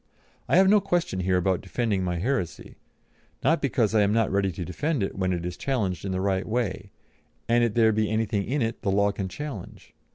[0.49, 2.75] I have no question here about defending my heresy,
[3.43, 6.19] not because I am not ready to defend it when it is challenged in the
[6.21, 6.89] right way,
[7.47, 9.93] and it there be anything in it that the law can challenge.